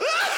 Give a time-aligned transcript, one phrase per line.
[0.00, 0.28] Week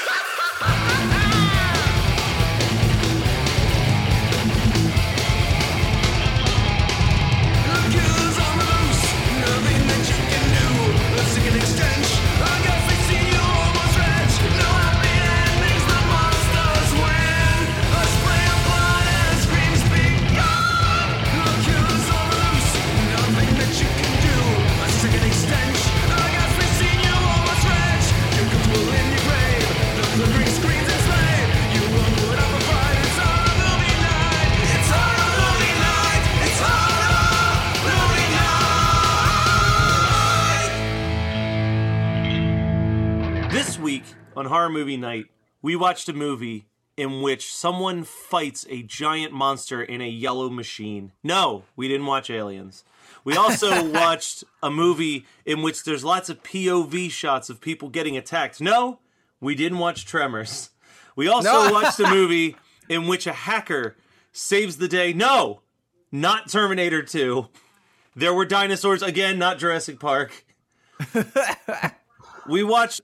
[44.69, 45.27] Movie Night,
[45.62, 51.12] we watched a movie in which someone fights a giant monster in a yellow machine.
[51.23, 52.84] No, we didn't watch Aliens.
[53.25, 58.17] We also watched a movie in which there's lots of POV shots of people getting
[58.17, 58.61] attacked.
[58.61, 59.01] No,
[59.41, 60.71] we didn't watch Tremors.
[61.17, 62.56] We also watched a movie
[62.89, 63.97] in which a hacker
[64.33, 65.12] saves the day.
[65.12, 65.61] No,
[66.12, 67.49] not Terminator 2.
[68.17, 70.44] There were dinosaurs again, not Jurassic Park.
[72.49, 73.00] we watched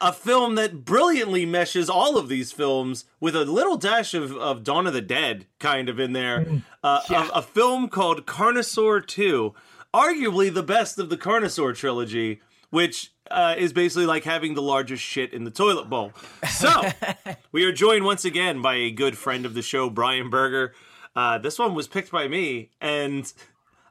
[0.00, 4.62] a film that brilliantly meshes all of these films with a little dash of, of
[4.62, 6.46] Dawn of the Dead kind of in there.
[6.82, 9.54] Uh, a, a film called Carnosaur 2,
[9.94, 12.40] arguably the best of the Carnosaur trilogy,
[12.70, 16.12] which uh, is basically like having the largest shit in the toilet bowl.
[16.50, 16.82] So,
[17.52, 20.74] we are joined once again by a good friend of the show, Brian Berger.
[21.14, 23.32] Uh, this one was picked by me, and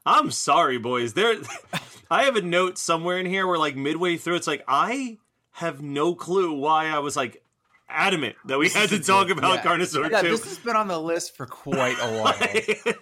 [0.06, 1.14] I'm sorry, boys.
[1.14, 1.34] There,
[2.10, 5.18] I have a note somewhere in here where, like, midway through, it's like I
[5.56, 7.42] have no clue why I was like
[7.88, 9.62] adamant that we had to talk about Yeah.
[9.62, 10.28] Carnosaur Yeah, 2.
[10.30, 12.34] this has been on the list for quite a while.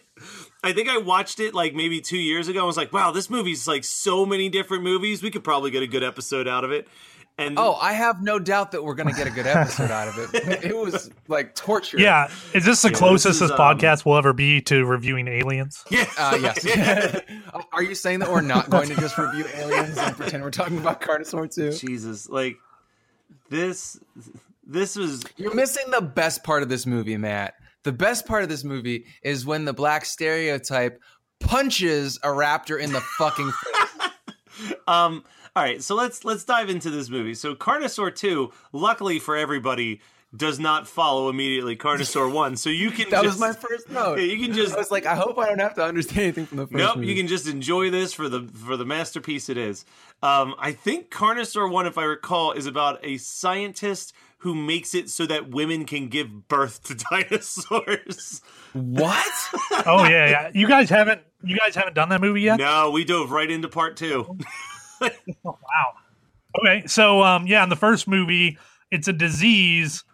[0.62, 2.62] I think I watched it like maybe two years ago.
[2.62, 5.22] I was like, wow, this movie's like so many different movies.
[5.22, 6.86] We could probably get a good episode out of it.
[7.36, 10.06] And oh, I have no doubt that we're going to get a good episode out
[10.06, 10.64] of it.
[10.64, 11.98] It was like torture.
[11.98, 14.84] Yeah, is this the Yeah, closest this this, is, um, podcast will ever be to
[14.84, 15.82] reviewing aliens?
[15.90, 16.64] yeah, Uh, yes.
[17.72, 20.78] Are you saying that we're not going to just review aliens and pretend we're talking
[20.78, 21.72] about Carnosaur too?
[21.72, 22.56] Jesus, like
[23.50, 23.98] this,
[24.64, 27.54] this was You're missing the best part of this movie, Matt.
[27.82, 31.00] The best part of this movie is when the black stereotype
[31.40, 34.70] punches a raptor in the fucking face.
[34.86, 35.24] Um,
[35.56, 37.34] all right, so let's let's dive into this movie.
[37.34, 40.00] So Carnosaur 2, luckily for everybody,
[40.36, 42.56] does not follow immediately Carnosaur 1.
[42.56, 44.18] So you can That just, was my first note.
[44.18, 46.46] Yeah, you can just I was like I hope I don't have to understand anything
[46.46, 47.08] from the first Nope, movie.
[47.08, 49.84] you can just enjoy this for the for the masterpiece it is.
[50.24, 55.08] Um, I think Carnosaur 1 if I recall is about a scientist who makes it
[55.08, 58.42] so that women can give birth to dinosaurs.
[58.72, 59.32] What?
[59.86, 60.50] oh yeah, yeah.
[60.52, 62.58] You guys haven't you guys haven't done that movie yet?
[62.58, 64.36] No, we dove right into part 2.
[65.44, 65.54] wow.
[66.60, 68.58] Okay, so um, yeah, in the first movie,
[68.90, 70.04] it's a disease.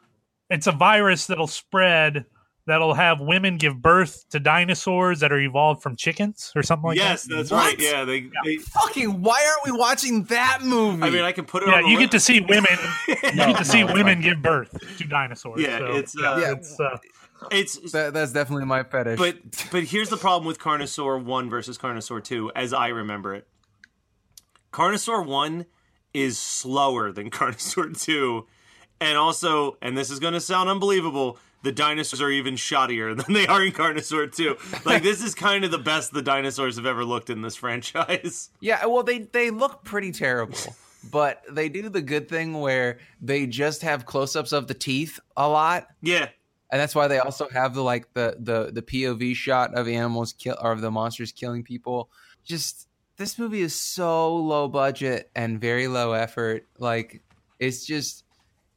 [0.49, 2.25] It's a virus that'll spread
[2.67, 6.97] that'll have women give birth to dinosaurs that are evolved from chickens or something like
[6.97, 7.37] yes, that.
[7.37, 7.67] Yes, that's What?
[7.67, 7.81] right.
[7.81, 8.31] Yeah, they.
[8.45, 11.03] they Fucking, why aren't we watching that movie?
[11.03, 11.69] I mean, I can put it.
[11.69, 12.79] Yeah, on the you li- get to see women.
[13.09, 15.61] You get to see women give birth to dinosaurs.
[15.61, 16.99] Yeah, so, it's, uh, yeah, it's uh,
[17.51, 19.19] It's That, that's definitely my fetish.
[19.19, 19.37] but
[19.71, 23.47] but here's the problem with Carnosaur One versus Carnosaur Two, as I remember it.
[24.73, 25.67] Carnosaur One
[26.15, 28.47] is slower than Carnosaur Two,
[29.01, 33.35] and also, and this is going to sound unbelievable, the dinosaurs are even shoddier than
[33.35, 34.57] they are in Carnosaur Two.
[34.85, 38.51] Like this is kind of the best the dinosaurs have ever looked in this franchise.
[38.61, 40.59] yeah, well, they they look pretty terrible,
[41.11, 45.49] but they do the good thing where they just have close-ups of the teeth a
[45.49, 46.29] lot, Yeah,
[46.71, 50.33] and that's why they also have the like the the the POV shot of animals
[50.33, 52.11] kill or of the monsters killing people.
[52.45, 52.89] Just
[53.21, 56.67] this movie is so low budget and very low effort.
[56.79, 57.23] Like
[57.59, 58.25] It's just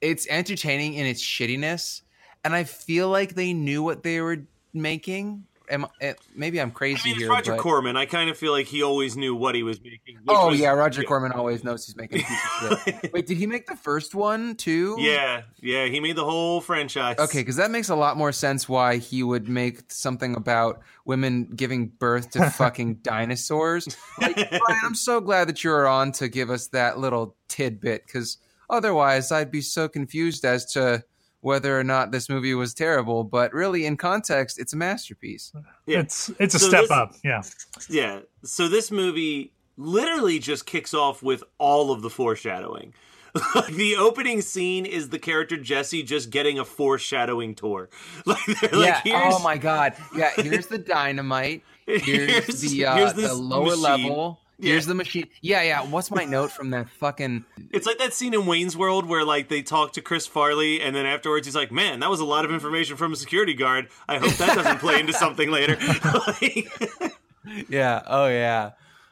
[0.01, 2.01] it's entertaining in its shittiness,
[2.44, 5.45] and I feel like they knew what they were making.
[5.74, 7.30] Am, eh, maybe I'm crazy I mean, here.
[7.31, 7.98] Roger but- Corman.
[7.98, 10.20] I kind of feel like he always knew what he was making.
[10.28, 13.14] Oh was- yeah, Roger Corman always knows he's making a piece of shit.
[13.14, 14.96] Wait, did he make the first one too?
[15.00, 17.18] Yeah, yeah, he made the whole franchise.
[17.18, 21.50] Okay, because that makes a lot more sense why he would make something about women
[21.56, 23.88] giving birth to fucking dinosaurs.
[24.22, 28.38] Like, Brian, I'm so glad that you're on to give us that little tidbit because
[28.70, 31.04] otherwise I'd be so confused as to
[31.44, 33.24] whether or not this movie was terrible.
[33.24, 35.51] But really, in context, it's a masterpiece.
[35.86, 36.00] Yeah.
[36.00, 37.13] It's it's a So step this- up.
[37.24, 37.42] Yeah.
[37.90, 38.19] Yeah.
[38.44, 42.94] So this movie literally just kicks off with all of the foreshadowing.
[43.72, 47.89] the opening scene is the character Jesse just getting a foreshadowing tour.
[48.25, 49.01] Like they're like, yeah.
[49.04, 49.94] here's Oh my god.
[50.16, 50.30] Yeah.
[50.36, 51.63] Here's the dynamite.
[51.86, 53.81] Here's, Here's- the uh, here's the lower machine.
[53.81, 54.39] level.
[54.63, 55.27] Here's the machine.
[55.42, 55.81] Yeah, yeah.
[55.81, 57.45] What's my note from that fucking?
[57.71, 60.95] It's like that scene in Wayne's World where like they talk to Chris Farley and
[60.95, 63.89] then afterwards he's like, "Man, that was a lot of information from a security guard.
[64.07, 65.77] I hope that doesn't play into something later."
[67.69, 68.01] Yeah.
[68.07, 68.71] Oh yeah.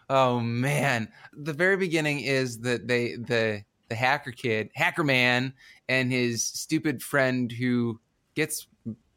[0.09, 1.09] Oh man.
[1.33, 5.53] The very beginning is that they the the hacker kid, hacker man,
[5.89, 7.99] and his stupid friend who
[8.35, 8.67] gets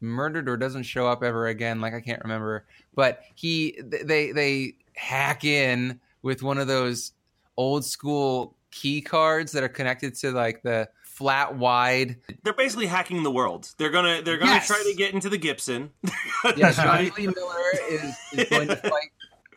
[0.01, 1.79] murdered or doesn't show up ever again.
[1.81, 7.11] Like I can't remember, but he they they hack in with one of those
[7.55, 13.23] old school key cards that are connected to like the flat wide they're basically hacking
[13.23, 13.71] the world.
[13.77, 14.67] They're gonna they're gonna Yes.
[14.67, 15.91] try to get into the Gibson.
[16.57, 19.11] yeah johnny lee miller is, is going to fight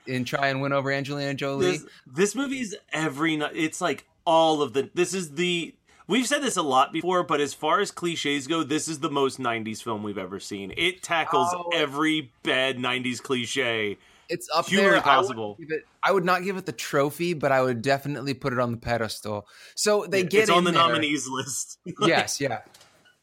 [0.06, 3.52] and try and win over angelina jolie this, this movie is every night.
[3.56, 4.88] It's like all of the.
[4.94, 5.74] This is the.
[6.06, 9.10] We've said this a lot before, but as far as cliches go, this is the
[9.10, 10.72] most '90s film we've ever seen.
[10.76, 11.70] It tackles Oh.
[11.74, 13.98] every bad '90s cliche.
[14.28, 15.00] It's up Humanly there.
[15.00, 15.56] possible.
[15.58, 18.52] I would, it, I would not give it the trophy, but I would definitely put
[18.52, 19.46] it on the pedestal.
[19.74, 20.80] So they get it's on the there.
[20.80, 21.78] nominees list.
[22.02, 22.60] yes, yeah.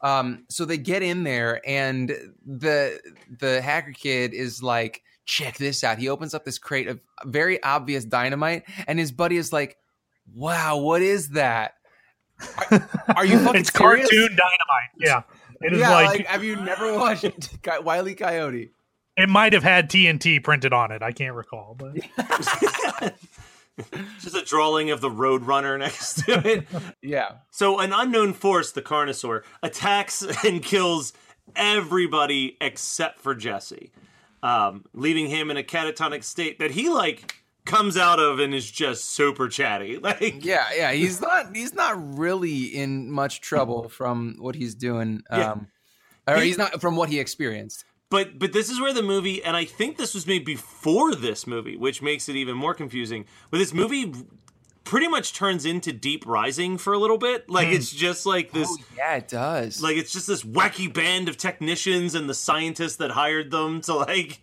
[0.02, 2.08] Um, so they get in there, and
[2.44, 3.00] the
[3.38, 7.62] the hacker kid is like, "Check this out." He opens up this crate of very
[7.62, 9.76] obvious dynamite, and his buddy is like,
[10.34, 11.72] "Wow, what is that?"
[12.70, 14.08] Are, are you fucking it's serious?
[14.10, 14.90] cartoon dynamite.
[15.00, 15.22] Yeah.
[15.62, 18.14] It is Yeah, like, like, have you never watched Coy- Wile E.
[18.14, 18.72] Coyote?
[19.16, 21.02] It might have had TNT printed on it.
[21.02, 21.94] I can't recall, but
[24.20, 26.66] Just a drawing of the Roadrunner next to it.
[27.02, 27.32] Yeah.
[27.50, 31.12] So an unknown force, the Carnosaur, attacks and kills
[31.54, 33.92] everybody except for Jesse,
[34.42, 37.36] um, leaving him in a catatonic state that he like
[37.66, 39.98] comes out of and is just super chatty.
[40.02, 45.22] Like Yeah, yeah, he's not he's not really in much trouble from what he's doing.
[45.30, 45.52] Yeah.
[45.52, 45.68] Um
[46.26, 47.84] or He- he's not from what he experienced.
[48.16, 51.46] But but this is where the movie, and I think this was made before this
[51.46, 53.26] movie, which makes it even more confusing.
[53.50, 54.10] But this movie
[54.84, 57.50] pretty much turns into Deep Rising for a little bit.
[57.50, 57.74] Like hmm.
[57.74, 58.68] it's just like this.
[58.70, 59.82] Oh, yeah, it does.
[59.82, 63.96] Like it's just this wacky band of technicians and the scientists that hired them to
[63.96, 64.40] like.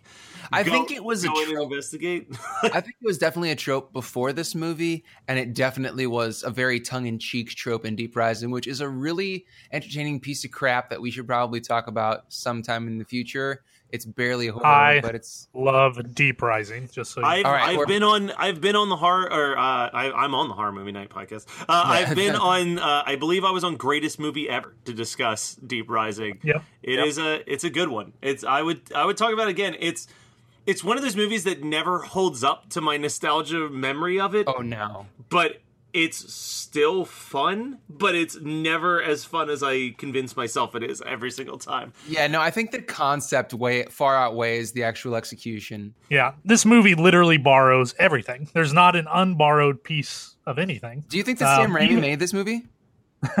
[0.54, 1.64] I go- think it was a go in and trope.
[1.70, 2.28] investigate.
[2.62, 6.50] I think it was definitely a trope before this movie, and it definitely was a
[6.50, 11.00] very tongue-in-cheek trope in Deep Rising, which is a really entertaining piece of crap that
[11.00, 13.62] we should probably talk about sometime in the future.
[13.90, 16.88] It's barely a horror, I- but it's love Deep Rising.
[16.90, 19.30] Just so you I've, All right, I've we're- been on I've been on the horror
[19.32, 21.46] or uh, I, I'm on the horror movie night podcast.
[21.60, 25.54] Uh, I've been on uh, I believe I was on greatest movie ever to discuss
[25.64, 26.40] Deep Rising.
[26.42, 26.64] Yep.
[26.82, 28.14] It is a it's a good one.
[28.20, 29.76] It's I would I would talk about it again.
[29.78, 30.08] It's
[30.66, 34.46] it's one of those movies that never holds up to my nostalgia memory of it,
[34.48, 35.06] oh no.
[35.28, 35.60] but
[35.92, 37.78] it's still fun.
[37.88, 41.92] But it's never as fun as I convince myself it is every single time.
[42.08, 45.94] Yeah, no, I think the concept way far outweighs the actual execution.
[46.10, 48.48] Yeah, this movie literally borrows everything.
[48.54, 51.04] There's not an unborrowed piece of anything.
[51.08, 52.62] Do you think that Um, Sam Raimi even- made this movie?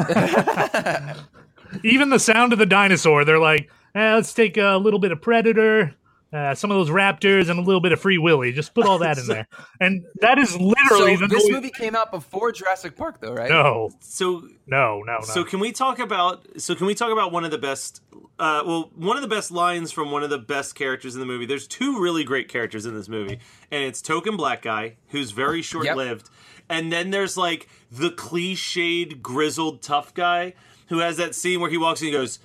[1.82, 5.20] Even the sound of the dinosaur, they're like, eh, let's take a little bit of
[5.20, 5.94] Predator,
[6.34, 8.52] uh, some of those Raptors, and a little bit of Free Willy.
[8.52, 9.46] Just put all that in there.
[9.80, 13.32] And that is So literally the this noise- movie came out before Jurassic Park, though,
[13.32, 13.48] right?
[13.50, 15.20] No, So no, no, no.
[15.20, 16.46] So can we talk about?
[16.60, 18.02] So can we talk about one of the best?
[18.36, 21.26] Uh, well, one of the best lines from one of the best characters in the
[21.26, 21.46] movie.
[21.46, 23.38] There's two really great characters in this movie,
[23.70, 26.28] and it's token black guy who's very short lived,
[26.68, 30.54] and then there's like the cliched grizzled tough guy
[30.88, 32.38] who has that scene where he walks in he goes.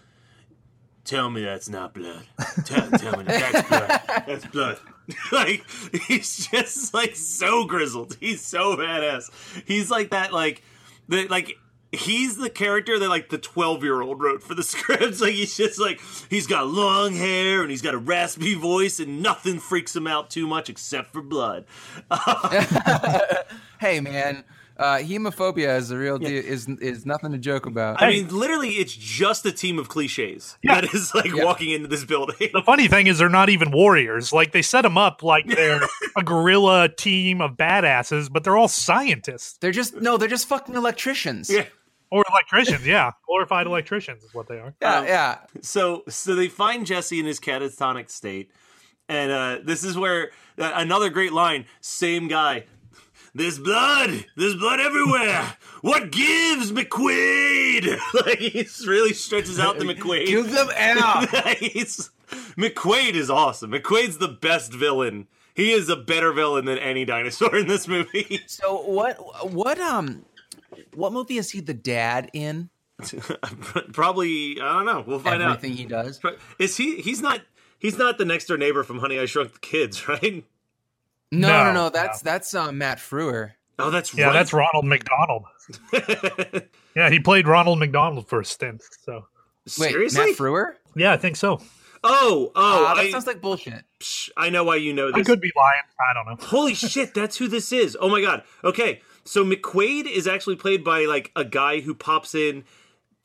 [1.06, 2.26] Tell me that's not blood.
[2.66, 4.02] Tell, tell me that's blood.
[4.28, 4.80] That's blood.
[5.32, 5.64] like
[6.08, 8.16] he's just like so grizzled.
[8.20, 9.30] He's so badass.
[9.66, 10.32] He's like that.
[10.32, 10.62] Like
[11.08, 11.58] the like
[11.92, 15.58] he's the character that like the 12 year old wrote for the scripts like he's
[15.58, 19.96] just like he's got long hair and he's got a raspy voice and nothing freaks
[19.96, 21.66] him out too much except for blood
[23.80, 24.44] Hey, man,
[24.80, 26.30] Uh, hemophobia is a real deal.
[26.32, 28.02] Is is nothing to joke about.
[28.02, 30.80] I mean, literally, it's just a team of cliches Yeah.
[30.82, 31.44] that is like Yeah.
[31.44, 32.50] walking into this building.
[32.54, 34.32] The funny thing is, they're not even warriors.
[34.32, 35.82] Like they set them up like they're
[36.16, 40.16] a guerrilla team of badasses, but they're all scientists They're just no.
[40.16, 41.50] They're just fucking electricians.
[41.50, 41.66] Yeah.
[42.10, 42.88] or electricians.
[42.88, 44.74] Yeah, glorified electricians is what they are.
[44.82, 45.38] yeah, Um, yeah.
[45.62, 48.50] So, so they find Jesse in his catatonic state,
[49.10, 51.66] and uh, this is where uh, another great line.
[51.82, 52.64] Same guy.
[53.34, 54.26] There's blood.
[54.36, 55.56] There's blood everywhere.
[55.82, 58.00] What gives, McQuaid?
[58.26, 60.28] like he really stretches out the McQuaid.
[60.28, 60.98] Give them air.
[61.56, 62.10] He's,
[62.58, 63.72] McQuaid is awesome.
[63.72, 65.28] McQuaid's the best villain.
[65.54, 68.42] He is a better villain than any dinosaur in this movie.
[68.48, 69.52] so what?
[69.52, 70.26] What um?
[70.94, 72.70] What movie is he the dad in?
[73.94, 75.04] Probably, I don't know.
[75.06, 75.58] We'll find out.
[75.58, 76.20] Everything he does.
[76.60, 77.02] Is he?
[77.02, 77.42] He's not.
[77.78, 80.44] He's not the next door neighbor from Honey I Shrunk the Kids, right?
[81.32, 81.90] No, No, no, no.
[81.90, 83.52] That's that's uh, Matt Frewer.
[83.78, 84.34] Oh, that's Yeah, right.
[84.34, 85.44] that's Ronald McDonald.
[86.96, 88.84] Yeah, he played Ronald McDonald for a stint.
[89.06, 89.26] So
[89.80, 90.26] Wait, Seriously?
[90.26, 90.74] Matt Frewer?
[90.96, 91.62] yeah, I think so.
[92.04, 93.84] Oh, oh, Ah, that I, sounds like bullshit.
[94.00, 95.20] psh, I know why you know this.
[95.20, 95.82] I could be lying.
[96.00, 96.46] I don't know.
[96.48, 97.96] Holy shit, that's who this is.
[98.02, 98.44] Oh my god.
[98.64, 102.64] Okay, so McQuaid is actually played by like a guy who pops in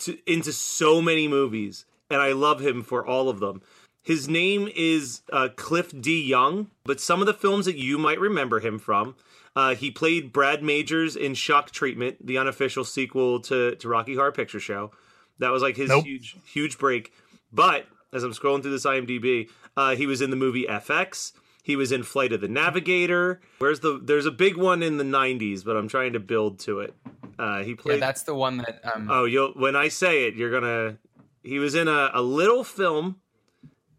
[0.00, 3.62] to into so many movies, and I love him for all of them.
[4.04, 8.20] His name is uh, Cliff De Young, but some of the films that you might
[8.20, 9.16] remember him from,
[9.56, 14.30] uh, he played Brad Majors in Shock Treatment, the unofficial sequel to, to Rocky Horror
[14.32, 14.90] Picture Show.
[15.38, 16.04] That was like his Nope.
[16.04, 17.12] huge huge break.
[17.52, 21.32] But as I'm scrolling through this IMDb, uh, he was in the movie FX.
[21.62, 23.40] He was in Flight of the Navigator.
[23.58, 23.98] Where's the?
[24.02, 26.94] There's a big one in the '90s, but I'm trying to build to it.
[27.38, 28.02] Uh, he Yeah, played.
[28.02, 29.08] that's the one that um.
[29.10, 30.98] oh, you'll when I say it, you're gonna.
[31.42, 33.16] He was in a, a little film.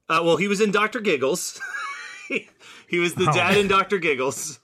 [0.10, 1.60] Uh, well, he was in Doctor Giggles.
[2.88, 3.34] he was the Oh.
[3.34, 4.60] dad in Doctor Giggles,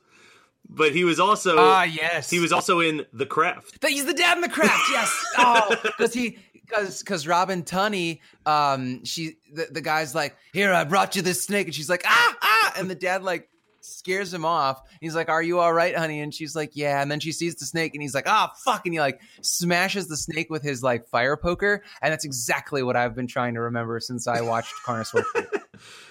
[0.69, 2.29] but he was also Ah, yes.
[2.29, 3.81] he was also in The Craft.
[3.81, 4.89] That he's the dad in the craft.
[4.91, 5.25] Yes.
[5.38, 10.83] Oh, because he because because Robin Tunney, um, she the, the guy's like, here I
[10.86, 13.50] brought you this snake, and she's like, ah ah, and the dad like
[13.81, 14.81] scares him off.
[15.00, 17.55] He's like, "Are you all right, honey?" And she's like, "Yeah." And then she sees
[17.55, 20.83] the snake, and he's like, "Ah, fuck!" And he like smashes the snake with his
[20.83, 24.73] like fire poker, and that's exactly what I've been trying to remember since I watched
[24.85, 25.23] Carnosaur.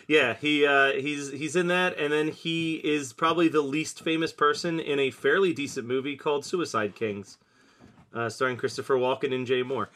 [0.08, 4.32] Yeah, he uh, he's he's in that, and then he is probably the least famous
[4.32, 7.38] person in a fairly decent movie called Suicide Kings,
[8.12, 9.86] uh, starring Christopher Walken and Jay Mohr.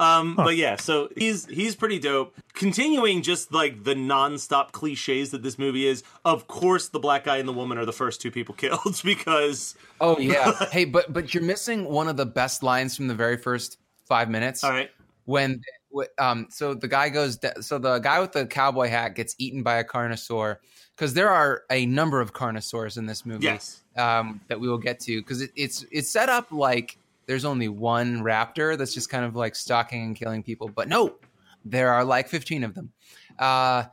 [0.00, 2.34] Um, But yeah, so he's he's pretty dope.
[2.52, 6.02] Continuing just like the nonstop cliches that this movie is.
[6.24, 9.74] Of course, the black guy and the woman are the first two people killed because
[10.00, 10.52] oh yeah.
[10.72, 14.28] Hey, but but you're missing one of the best lines from the very first five
[14.28, 14.62] minutes.
[14.64, 14.90] all right,
[15.24, 15.60] when
[15.94, 19.34] wh- um so the guy goes da- so the guy with the cowboy hat gets
[19.38, 20.56] eaten by a carnosaur
[20.96, 24.78] because there are a number of carnosaurs in this movie yes, um that we will
[24.78, 29.10] get to because it, it's it's set up like there's only one raptor that's just
[29.10, 31.14] kind of like stalking and killing people but no
[31.64, 32.92] there are like 15 of them.
[33.38, 33.84] Uh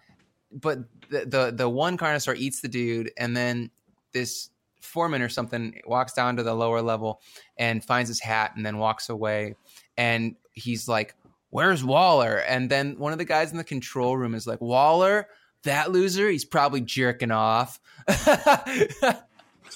[0.51, 3.71] but the the, the one carnosaur eats the dude and then
[4.11, 4.50] this
[4.81, 7.21] foreman or something walks down to the lower level
[7.57, 9.55] and finds his hat and then walks away
[9.97, 11.15] and he's like
[11.51, 12.38] where's waller?
[12.38, 15.27] And then one of the guys in the control room is like waller
[15.63, 17.79] that loser he's probably jerking off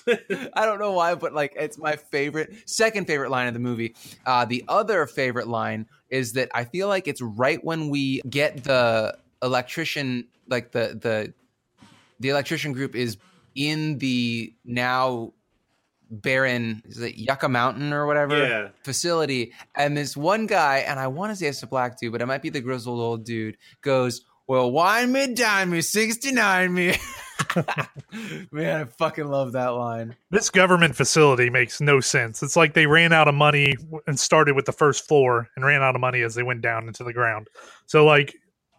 [0.54, 3.96] I don't know why, but like it's my favorite, second favorite line of the movie.
[4.26, 8.64] Uh, the other favorite line is that I feel like it's right when we get
[8.64, 11.34] the electrician, like the the
[12.20, 13.18] the electrician group is
[13.56, 15.34] in the now
[16.12, 18.68] barren is it Yucca Mountain or whatever Yeah.
[18.84, 22.22] facility, and this one guy, and I want to say it's a black dude, but
[22.22, 26.74] it might be the grizzled old dude, goes, "Well, wine me, dine me, sixty nine
[26.74, 26.96] me."
[28.52, 30.16] Man, I fucking love that line.
[30.32, 32.44] This government facility makes no sense.
[32.44, 33.76] It's like they ran out of money
[34.08, 36.88] and started with the first floor and ran out of money as they went down
[36.88, 37.48] into the ground.
[37.86, 38.36] So, like,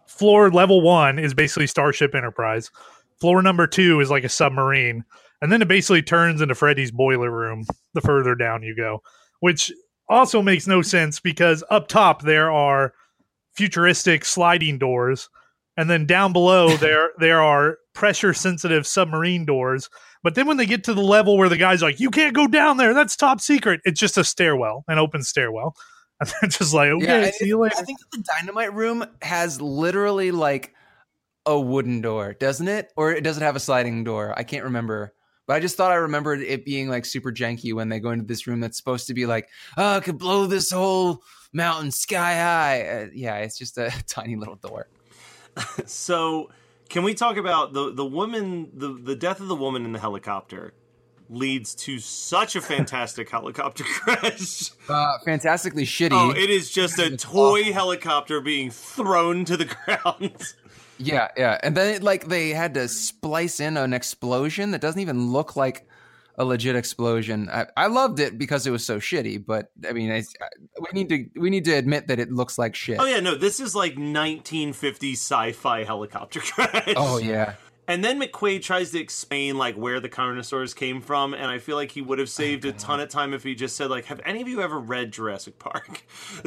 [0.07, 2.71] floor level one is basically Starship Enterprise.
[3.19, 5.03] Floor number two is like a submarine.
[5.41, 9.03] And then it basically turns into Freddy's boiler room the further down you go,
[9.39, 9.71] which
[10.09, 12.93] also makes no sense because up top there are
[13.53, 15.29] futuristic sliding doors.
[15.77, 19.89] And then down below there there are pressure sensitive submarine doors
[20.23, 22.47] but then when they get to the level where the guy's like, "You can't go
[22.47, 22.93] down there.
[22.93, 25.75] That's top secret." It's just a stairwell, an open stairwell,
[26.19, 29.05] and they're just like, "Okay, and see it- you later." I think the dynamite room
[29.21, 30.73] has literally like
[31.45, 32.91] a wooden door, doesn't it?
[32.97, 34.33] Or it doesn't have a sliding door?
[34.35, 35.13] I can't remember.
[35.45, 38.25] But I just thought I remembered it being like super janky when they go into
[38.25, 42.33] this room that's supposed to be like, oh, I could blow this whole mountain sky
[42.33, 42.81] high.
[42.81, 44.89] Uh, yeah, it's just a tiny little door.
[45.85, 46.49] So,
[46.89, 49.99] can we talk about the the woman, the the death of the woman in the
[49.99, 50.73] helicopter?
[51.29, 54.71] leads to such a fantastic helicopter crash.
[54.87, 56.11] Uh, fantastically shitty.
[56.13, 60.53] Oh, it is just a toy helicopter being thrown to the ground.
[60.97, 64.99] Yeah, yeah, and then it, like they had to splice in an explosion that doesn't
[65.01, 65.87] even look like
[66.37, 67.49] a legit explosion.
[67.51, 70.23] I, I loved it because it was so shitty, but I mean, I,
[70.79, 72.99] we need to we need to admit that it looks like shit.
[72.99, 76.93] Oh yeah, no, this is like 1950s sci-fi helicopter crash.
[76.95, 77.53] Oh yeah.
[77.89, 81.77] And then McQuaid tries to explain like where the Carnosaurs came from, and I feel
[81.77, 84.19] like he would have saved a ton of time if he just said like, "Have
[84.25, 86.03] any of you ever read Jurassic Park?"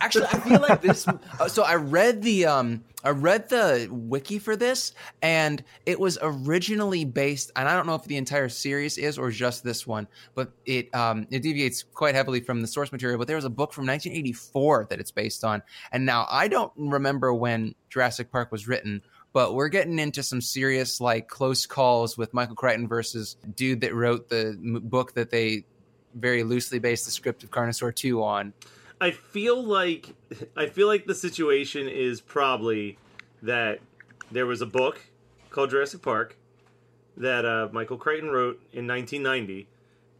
[0.00, 1.08] Actually, I feel like this.
[1.08, 6.18] uh, So I read the um, I read the wiki for this, and it was
[6.22, 7.50] originally based.
[7.56, 10.94] And I don't know if the entire series is or just this one, but it
[10.94, 13.18] um, it deviates quite heavily from the source material.
[13.18, 16.72] But there was a book from 1984 that it's based on, and now I don't
[16.76, 19.02] remember when Jurassic Park was written.
[19.34, 23.94] But we're getting into some serious, like, close calls with Michael Crichton versus dude that
[23.94, 25.64] wrote the m- book that they
[26.14, 28.52] very loosely based the script of Carnosaur 2 on.
[29.02, 30.14] I feel like
[30.56, 32.98] I feel like the situation is probably
[33.42, 33.80] that
[34.30, 35.00] there was a book
[35.50, 36.36] called Jurassic Park
[37.16, 39.66] that uh, Michael Crichton wrote in 1990,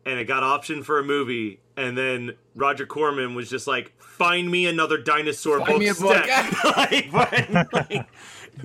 [0.05, 4.51] and it got optioned for a movie, and then Roger Corman was just like, "Find
[4.51, 6.27] me another dinosaur Find book." me a book.
[6.77, 7.13] like,
[7.73, 8.09] like-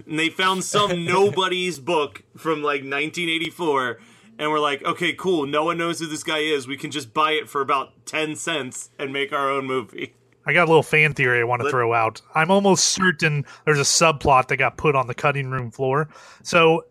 [0.07, 3.99] and they found some nobody's book from like 1984.
[4.39, 5.47] And we're like, okay, cool.
[5.47, 6.67] No one knows who this guy is.
[6.67, 10.13] We can just buy it for about 10 cents and make our own movie.
[10.45, 12.21] I got a little fan theory I want to Let- throw out.
[12.35, 16.07] I'm almost certain there's a subplot that got put on the cutting room floor.
[16.43, 16.85] So,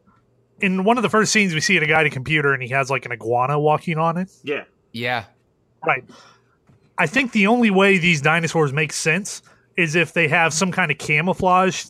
[0.61, 2.69] in one of the first scenes, we see a guy at a computer and he
[2.71, 4.31] has like an iguana walking on it.
[4.43, 4.65] Yeah.
[4.93, 5.25] Yeah.
[5.87, 6.05] Right.
[6.99, 9.43] I think the only way these dinosaurs make sense
[9.77, 11.85] is if they have some kind of camouflage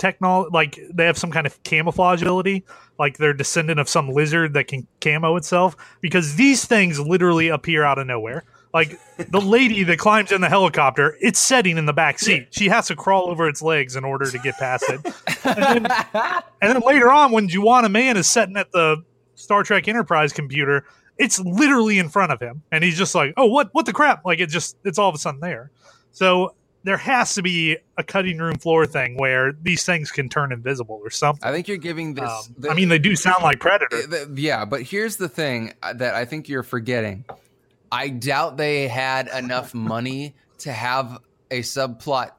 [0.00, 2.64] technology, like they have some kind of camouflage ability,
[2.98, 5.76] like they're descendant of some lizard that can camo itself.
[6.00, 8.44] Because these things literally appear out of nowhere.
[8.74, 12.48] Like the lady that climbs in the helicopter, it's setting in the back seat.
[12.50, 15.00] She has to crawl over its legs in order to get past it.
[15.44, 15.86] And then,
[16.62, 20.84] and then later on, when Juana Man is sitting at the Star Trek Enterprise computer,
[21.18, 23.68] it's literally in front of him, and he's just like, "Oh, what?
[23.72, 25.70] What the crap?" Like it just, it's all of a sudden there.
[26.12, 30.52] So there has to be a cutting room floor thing where these things can turn
[30.52, 31.46] invisible or something.
[31.46, 32.24] I think you're giving this.
[32.30, 33.96] Um, the- I mean, they do sound like Predator.
[33.96, 37.24] Uh, th- yeah, but here's the thing uh, that I think you're forgetting.
[37.92, 41.18] I doubt they had enough money to have
[41.50, 42.30] a subplot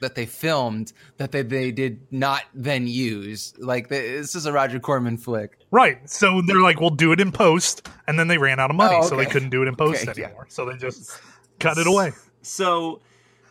[0.00, 3.54] that they filmed that they, they did not then use.
[3.56, 5.58] Like the, this is a Roger Corman flick.
[5.70, 6.08] Right.
[6.10, 7.88] So they're like, we'll do it in post.
[8.06, 8.96] And then they ran out of money.
[9.00, 10.26] Oh, So they couldn't do it in post Okay, yeah.
[10.26, 10.46] anymore.
[10.50, 11.18] So they just
[11.58, 12.12] cut it away.
[12.42, 13.00] So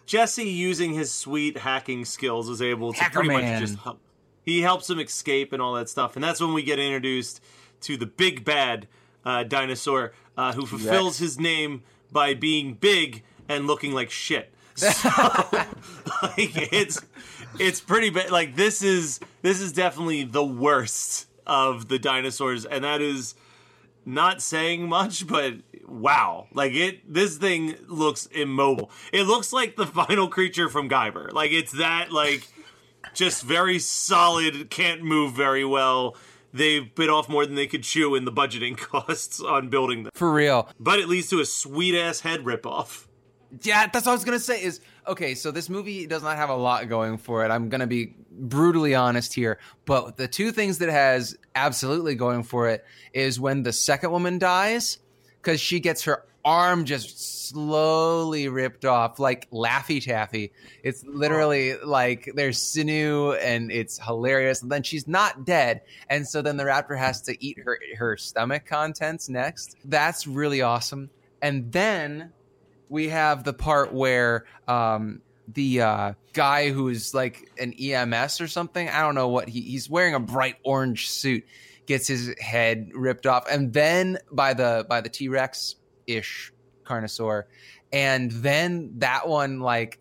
[0.06, 3.54] Jesse, using his sweet hacking skills, is able to Hacker pretty man.
[3.54, 4.00] much just help.
[4.44, 7.42] He helps him escape and all that stuff, and that's when we get introduced
[7.82, 8.88] to the big bad
[9.26, 14.52] uh, dinosaur uh, who fulfills his name by being big and looking like shit.
[14.76, 15.10] So,
[16.22, 17.02] like, it's
[17.60, 18.30] it's pretty bad.
[18.30, 23.36] Like this is this is definitely the worst of the dinosaurs, and that is
[24.06, 25.56] not saying much, but
[25.88, 26.48] wow.
[26.54, 28.92] Like it this thing looks immobile.
[29.12, 31.32] It looks like the final creature from Guyver.
[31.32, 32.48] Like it's that like
[33.14, 36.16] just very solid, can't move very well.
[36.54, 40.12] They bit off more than they could chew in the budgeting costs on building them.
[40.14, 40.70] For real.
[40.80, 43.08] But it leads to a sweet ass head ripoff.
[43.62, 44.64] Yeah, that's what I was gonna say.
[44.64, 45.36] Is okay.
[45.36, 47.50] So this movie does not have a lot going for it.
[47.50, 52.70] I'm gonna be brutally honest here, but the two things that has absolutely going for
[52.70, 55.00] it is when the second woman dies,
[55.42, 60.52] because she gets her arm just slowly ripped off, like Laffy Taffy.
[60.84, 64.62] It's literally like there's sinew, and it's hilarious.
[64.62, 68.16] And then she's not dead, and so then the raptor has to eat her her
[68.18, 69.76] stomach contents next.
[69.86, 71.10] That's really awesome.
[71.42, 72.32] And then
[72.90, 78.90] we have the part where um, the uh, guy who's like an EMS or something,
[78.90, 81.46] I don't know what he, he's wearing a bright orange suit,
[81.86, 85.76] gets his head ripped off, and then by the by the T Rex
[86.08, 86.52] ish
[86.84, 87.44] Carnosaur,
[87.92, 90.00] and then that one like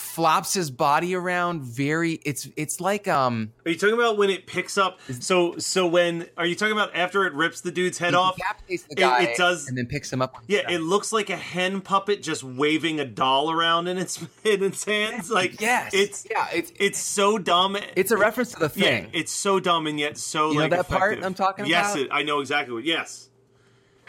[0.00, 4.46] flops his body around very it's it's like um Are you talking about when it
[4.46, 4.98] picks up?
[5.20, 8.38] So so when are you talking about after it rips the dude's head off?
[8.68, 11.80] It- guy it does- and then picks him up Yeah, it looks like a hen
[11.82, 15.30] puppet just waving a doll around in its in its hands.
[15.30, 17.76] Like yes it's yeah it's it's so dumb.
[17.94, 20.60] it's a reference to the yeah, thing it's so dumb and yet so You know
[20.62, 21.22] like that part.
[21.22, 22.00] I'm talking yes, about?
[22.00, 22.84] yes I know exactly what.
[22.84, 23.28] Yes,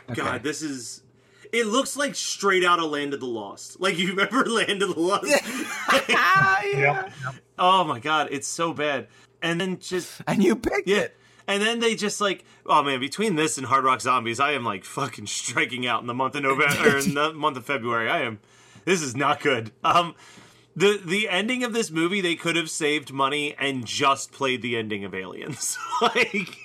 [0.10, 0.22] Okay.
[0.22, 1.04] God, this is.
[1.52, 3.80] It looks like straight out of Land of the Lost.
[3.80, 5.26] Like you remember Land of the Lost?
[6.74, 7.12] Yep.
[7.60, 9.08] oh my God, it's so bad.
[9.42, 11.00] And then just and you picked yeah.
[11.00, 14.52] it And then they just like, oh man, between this and Hard Rock Zombies, I
[14.52, 17.66] am like fucking striking out in the month of November or in the month of
[17.66, 18.10] February.
[18.10, 18.40] I am.
[18.86, 19.72] This is not good.
[19.84, 20.16] Um,
[20.76, 24.78] the the ending of this movie, they could have saved money and just played the
[24.78, 25.78] ending of Aliens.
[26.02, 26.61] like,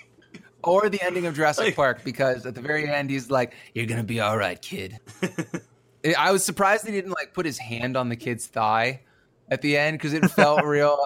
[0.66, 3.87] or the ending of Jurassic like, Park, because at the very end he's like, "You're
[3.87, 4.98] gonna be all right, kid."
[6.18, 9.02] I was surprised he didn't like put his hand on the kid's thigh
[9.50, 10.98] at the end because it felt real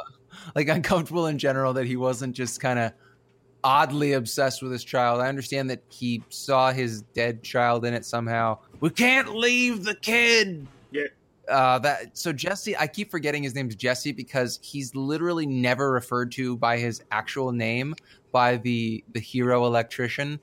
[0.54, 2.92] like uncomfortable in general that he wasn't just kind of
[3.62, 5.20] oddly obsessed with his child.
[5.20, 8.58] I understand that he saw his dead child in it somehow.
[8.80, 10.66] We can't leave the kid.
[10.90, 11.04] Yeah.
[11.48, 16.30] Uh, that so Jesse, I keep forgetting his name's Jesse because he's literally never referred
[16.32, 17.94] to by his actual name
[18.32, 20.40] by the the hero electrician.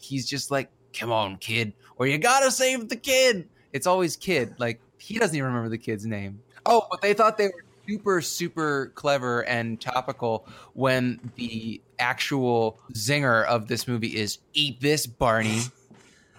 [0.00, 4.54] He's just like, "Come on, kid," or "You gotta save the kid." It's always kid.
[4.58, 6.40] Like he doesn't even remember the kid's name.
[6.66, 13.44] Oh, but they thought they were super super clever and topical when the actual zinger
[13.46, 15.62] of this movie is "Eat this, Barney."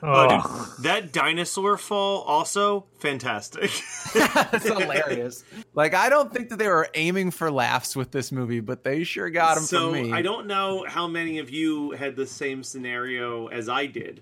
[0.04, 3.72] Oh, dude, that dinosaur fall also fantastic.
[4.14, 5.44] That's hilarious.
[5.76, 9.04] Like I don't think that they were aiming for laughs with this movie, but they
[9.04, 10.12] sure got them so, me.
[10.12, 14.22] I don't know how many of you had the same scenario as I did,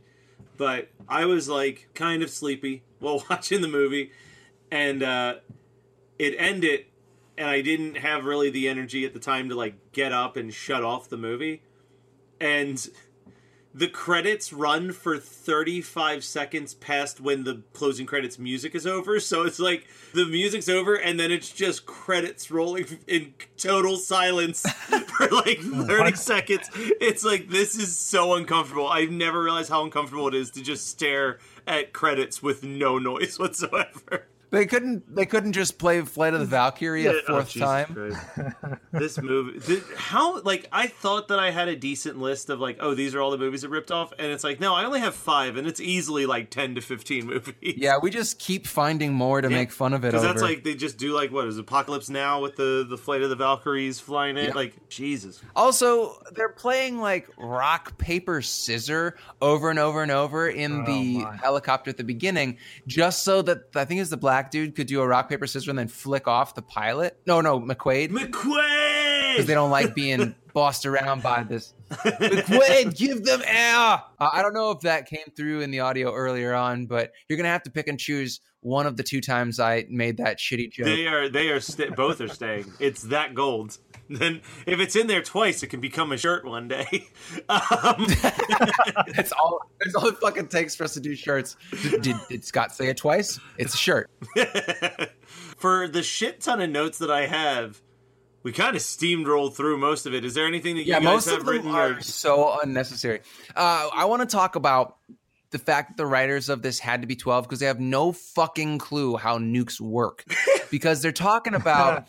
[0.58, 4.12] but I was like kind of sleepy while watching the movie,
[4.72, 5.36] and uh,
[6.18, 6.86] it ended,
[7.38, 10.54] and I didn't have really the energy at the time to like get up and
[10.54, 11.62] shut off the movie,
[12.42, 12.86] and
[13.74, 19.20] the credits run for 35 seconds past when the closing credits music is over.
[19.20, 24.62] So it's like the music's over and then it's just credits rolling in total silence
[24.72, 25.84] for like hmm.
[25.84, 26.70] 30 seconds.
[26.74, 28.88] It's like this is so uncomfortable.
[28.88, 33.38] I've never realized how uncomfortable it is to just stare at credits with no noise
[33.40, 34.29] whatsoever.
[34.52, 35.16] They couldn't.
[35.16, 38.80] They couldn't just play Flight of the Valkyrie a oh, fourth oh, time.
[38.92, 42.78] this movie, this, how like I thought that I had a decent list of like,
[42.80, 45.02] oh, these are all the movies that ripped off, and it's like, no, I only
[45.02, 47.54] have five, and it's easily like ten to fifteen movies.
[47.62, 49.56] Yeah, we just keep finding more to yeah.
[49.56, 50.12] make fun of it.
[50.12, 53.22] Because that's like they just do like what is Apocalypse Now with the the Flight
[53.22, 54.54] of the Valkyries flying in, yeah.
[54.54, 55.42] like Jesus.
[55.56, 61.20] Also, they're playing like rock paper scissor over and over and over in oh, the
[61.20, 61.36] my.
[61.38, 62.58] helicopter at the beginning,
[62.88, 65.46] just so that I think it's the black black dude could do a rock paper
[65.46, 67.18] scissors and then flick off the pilot.
[67.28, 68.10] No, no, McQuaid.
[68.10, 71.74] McQuaid, because they don't like being bossed around by this.
[71.92, 73.76] McQuaid, give them air.
[73.76, 77.36] Uh, I don't know if that came through in the audio earlier on, but you're
[77.36, 80.72] gonna have to pick and choose one of the two times I made that shitty
[80.72, 80.86] joke.
[80.86, 82.72] They are, they are, st- both are staying.
[82.80, 83.78] It's that gold
[84.20, 87.08] then if it's in there twice, it can become a shirt one day.
[87.50, 88.06] Um.
[89.16, 89.60] that's all.
[89.80, 91.56] That's all it fucking takes for us to do shirts.
[91.82, 93.40] Did, did, did Scott say it twice?
[93.58, 94.10] It's a shirt.
[95.58, 97.82] for the shit ton of notes that I have,
[98.44, 100.26] we kind of steamrolled through most of it.
[100.26, 101.72] Is there anything that you yeah, guys have written?
[101.72, 102.02] Are or...
[102.02, 103.22] so unnecessary.
[103.56, 104.98] Uh, I want to talk about
[105.52, 108.12] the fact that the writers of this had to be 12 because they have no
[108.12, 110.24] fucking clue how nukes work
[110.70, 112.08] because they're talking about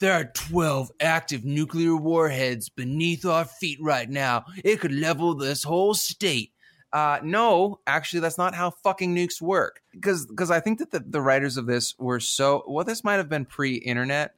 [0.00, 4.44] there are 12 active nuclear warheads beneath our feet right now.
[4.64, 6.52] It could level this whole state.
[6.92, 9.80] Uh, no, actually, that's not how fucking nukes work.
[9.92, 12.84] Because because I think that the, the writers of this were so well.
[12.84, 14.34] This might have been pre-internet.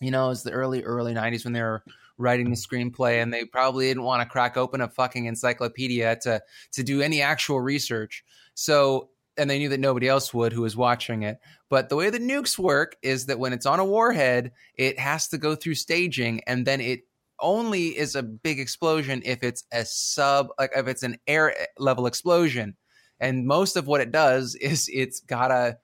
[0.00, 1.82] You know, it's the early early '90s when they were
[2.18, 6.42] writing the screenplay, and they probably didn't want to crack open a fucking encyclopedia to
[6.72, 8.24] to do any actual research.
[8.52, 9.08] So
[9.40, 11.38] and they knew that nobody else would who was watching it.
[11.70, 15.28] But the way the nukes work is that when it's on a warhead, it has
[15.28, 17.06] to go through staging, and then it
[17.40, 22.06] only is a big explosion if it's a sub, like if it's an air level
[22.06, 22.76] explosion.
[23.18, 25.78] And most of what it does is it's gotta,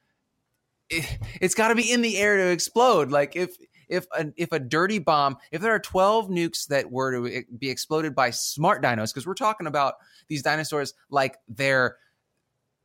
[0.90, 3.10] it, it's gotta be in the air to explode.
[3.10, 3.56] Like if
[3.88, 7.70] if a, if a dirty bomb, if there are 12 nukes that were to be
[7.70, 9.94] exploded by smart dinos, because we're talking about
[10.28, 11.96] these dinosaurs like they're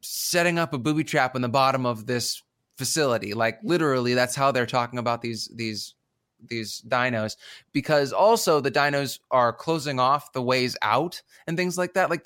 [0.01, 2.41] setting up a booby trap in the bottom of this
[2.77, 3.33] facility.
[3.33, 5.95] Like literally, that's how they're talking about these these
[6.43, 7.35] these dinos.
[7.71, 12.09] Because also the dinos are closing off the ways out and things like that.
[12.09, 12.23] Like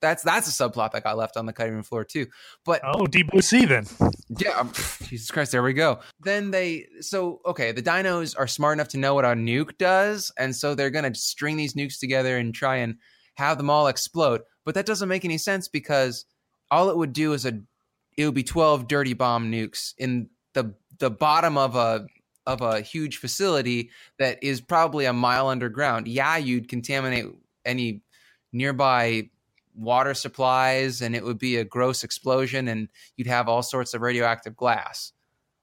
[0.00, 2.26] that's that's a subplot that got left on the cutting room floor too.
[2.64, 3.86] But oh deep blue sea then.
[4.38, 4.72] Yeah um,
[5.02, 6.00] jesus christ there we go.
[6.20, 10.32] Then they so okay the dinos are smart enough to know what a nuke does
[10.38, 12.96] and so they're gonna string these nukes together and try and
[13.34, 14.42] have them all explode.
[14.64, 16.24] But that doesn't make any sense because
[16.70, 17.60] all it would do is a
[18.16, 22.06] it would be 12 dirty bomb nukes in the the bottom of a
[22.46, 26.06] of a huge facility that is probably a mile underground.
[26.06, 27.26] Yeah, you'd contaminate
[27.64, 28.02] any
[28.52, 29.30] nearby
[29.74, 34.02] water supplies and it would be a gross explosion and you'd have all sorts of
[34.02, 35.12] radioactive glass.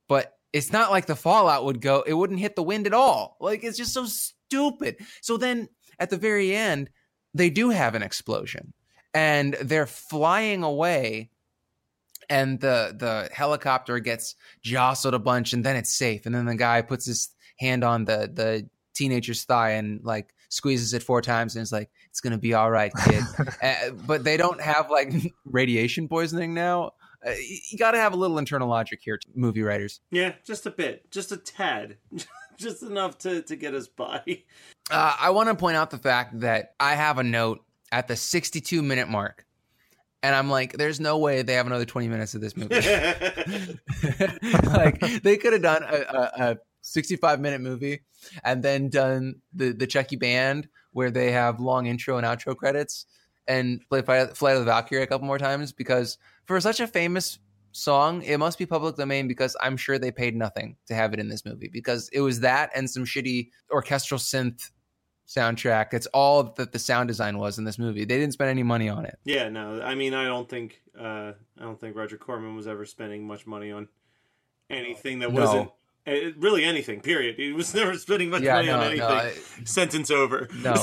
[0.08, 3.38] But it's not like the fallout would go, it wouldn't hit the wind at all.
[3.40, 4.98] Like it's just so stupid.
[5.22, 6.90] So then at the very end,
[7.34, 8.74] they do have an explosion
[9.14, 11.30] and they're flying away
[12.32, 16.26] and the the helicopter gets jostled a bunch and then it's safe.
[16.26, 20.94] And then the guy puts his hand on the the teenager's thigh and like squeezes
[20.94, 23.24] it four times and is like it's gonna be all right kid.
[23.62, 25.14] Uh, but they don't have like
[25.46, 26.92] radiation poisoning now.
[27.26, 27.34] Uh,
[27.70, 30.00] you got to have a little internal logic here movie writers.
[30.10, 31.12] Yeah just a bit.
[31.12, 31.98] Just a tad.
[32.58, 34.22] Just enough to to get us by.
[34.92, 38.16] Uh, i want to point out the fact that i have a note at the
[38.16, 39.46] 62 minute mark
[40.24, 42.76] and I'm like, there's no way they have another 20 minutes of this movie.
[44.68, 48.02] like they could have done a, a, a, 65 minute movie
[48.44, 53.06] and then done the the Chucky band where they have long intro and outro credits
[53.48, 57.38] and play Flight of the Valkyrie a couple more times because for such a famous
[57.72, 61.20] song, it must be public domain because I'm sure they paid nothing to have it
[61.20, 64.72] in this movie because it was that and some shitty orchestral synth
[65.36, 65.94] soundtrack.
[65.94, 68.06] It's all that the sound design was in this movie.
[68.06, 69.18] They didn't spend any money on it.
[69.24, 69.82] Yeah, no.
[69.82, 73.48] I mean, I don't think uh, I don't think Roger Corman was ever spending much
[73.48, 73.88] money on
[74.70, 75.42] anything that No.
[75.42, 75.70] wasn't
[76.06, 77.02] eh, really anything.
[77.02, 77.36] Period.
[77.38, 79.00] He was never spending much Yeah, money on anything.
[79.00, 79.34] no, I-
[79.66, 80.48] Sentence over.
[80.64, 80.74] No.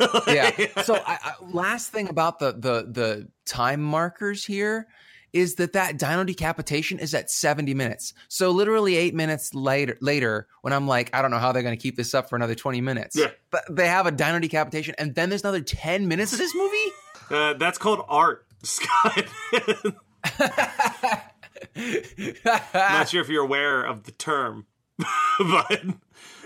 [0.28, 0.50] yeah.
[0.82, 4.86] So I, I, last thing about the the the time markers here
[5.32, 8.14] is that that dino decapitation is at 70 minutes.
[8.28, 11.76] So literally 8 minutes later later when I'm like I don't know how they're going
[11.76, 13.16] to keep this up for another 20 minutes.
[13.16, 13.28] Yeah.
[13.50, 16.92] But they have a dino decapitation and then there's another 10 minutes of this movie?
[17.30, 19.26] Uh, that's called art, Scott.
[22.74, 24.66] Not sure if you're aware of the term,
[25.38, 25.82] but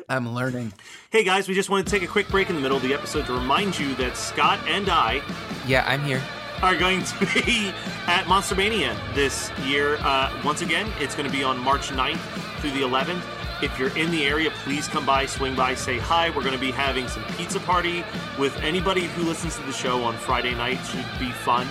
[0.08, 0.72] I'm learning.
[1.10, 2.92] hey guys, we just want to take a quick break in the middle of the
[2.94, 5.22] episode to remind you that Scott and I
[5.66, 6.22] Yeah, I'm here.
[6.62, 7.72] Are going to be
[8.06, 9.96] at Monster Mania this year.
[10.00, 12.20] Uh, once again, it's going to be on March 9th
[12.60, 13.22] through the 11th.
[13.62, 16.30] If you're in the area, please come by, swing by, say hi.
[16.30, 18.04] We're going to be having some pizza party
[18.38, 20.78] with anybody who listens to the show on Friday night.
[20.86, 21.68] Should be fun.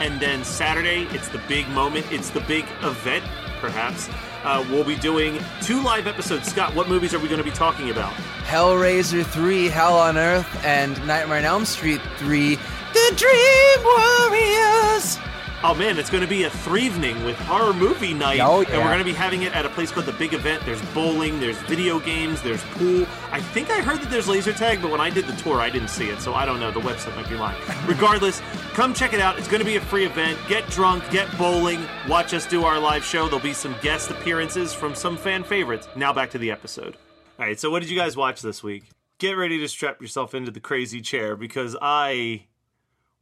[0.00, 2.10] And then Saturday, it's the big moment.
[2.10, 3.24] It's the big event,
[3.60, 4.08] perhaps.
[4.44, 6.48] Uh, we'll be doing two live episodes.
[6.48, 8.12] Scott, what movies are we going to be talking about?
[8.44, 15.18] Hellraiser 3, Hell on Earth, and Nightmare on Elm Street 3, The Dream Warriors.
[15.66, 18.84] Oh man, it's going to be a three-evening with horror movie night, Oh, and we're
[18.84, 20.62] going to be having it at a place called the Big Event.
[20.66, 23.06] There's bowling, there's video games, there's pool.
[23.32, 25.70] I think I heard that there's laser tag, but when I did the tour, I
[25.70, 26.70] didn't see it, so I don't know.
[26.70, 27.58] The website might be lying.
[27.86, 28.42] Regardless,
[28.74, 29.38] come check it out.
[29.38, 30.38] It's going to be a free event.
[30.48, 33.24] Get drunk, get bowling, watch us do our live show.
[33.24, 35.88] There'll be some guest appearances from some fan favorites.
[35.96, 36.98] Now back to the episode.
[37.38, 38.84] All right, so what did you guys watch this week?
[39.18, 42.44] Get ready to strap yourself into the crazy chair because I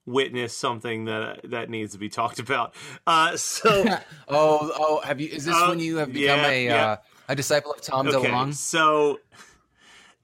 [0.06, 2.74] witnessed something that that needs to be talked about.
[3.06, 3.84] Uh, so
[4.28, 5.28] Oh, oh, have you?
[5.28, 6.86] Is this Uh, when you have become yeah, a yeah.
[6.86, 6.96] uh,
[7.28, 8.54] a disciple of Tom okay, DeLonge?
[8.54, 9.20] so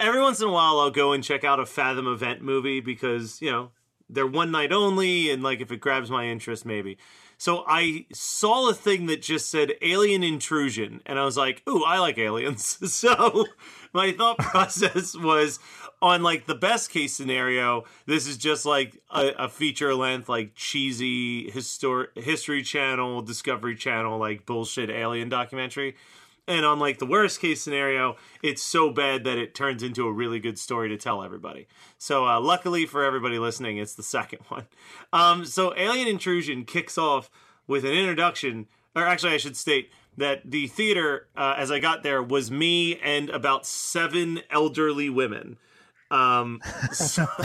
[0.00, 3.40] every once in a while I'll go and check out a Fathom event movie because
[3.40, 3.70] you know
[4.10, 6.96] they're one night only, and like if it grabs my interest, maybe.
[7.40, 11.84] So I saw a thing that just said alien intrusion, and I was like, "Ooh,
[11.84, 13.46] I like aliens." So
[13.92, 15.60] my thought process was
[16.00, 20.54] on like the best case scenario, this is just like a, a feature length, like
[20.54, 25.96] cheesy histor- history channel, Discovery Channel, like bullshit alien documentary.
[26.46, 30.12] And on like the worst case scenario, it's so bad that it turns into a
[30.12, 31.66] really good story to tell everybody.
[31.98, 34.66] So uh, luckily for everybody listening, it's the second one.
[35.12, 37.30] Um, so Alien Intrusion kicks off
[37.66, 42.02] with an introduction, or actually, I should state that the theater, uh, as I got
[42.02, 45.58] there, was me and about seven elderly women.
[46.10, 46.60] Um,
[46.92, 47.26] so